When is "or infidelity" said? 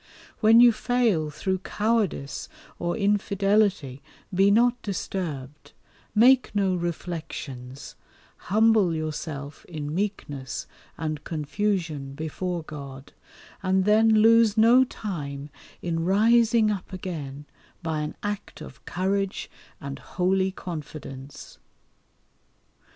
2.79-4.01